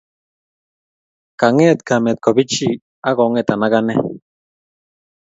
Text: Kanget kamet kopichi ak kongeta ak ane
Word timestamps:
Kanget 1.39 1.79
kamet 1.87 2.17
kopichi 2.23 2.69
ak 3.07 3.13
kongeta 3.17 3.53
ak 3.65 3.73
ane 3.79 3.95